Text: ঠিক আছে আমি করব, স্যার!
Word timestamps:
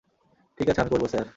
ঠিক 0.57 0.67
আছে 0.69 0.81
আমি 0.81 0.91
করব, 0.91 1.05
স্যার! 1.07 1.25